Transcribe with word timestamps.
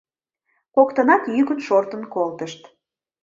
Коктынат 0.75 1.23
йӱкын 1.35 1.59
шортын 1.67 2.01
колтышт. 2.13 2.61